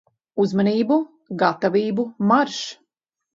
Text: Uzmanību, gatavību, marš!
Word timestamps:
Uzmanību, 0.43 0.97
gatavību, 1.43 2.07
marš! 2.33 2.59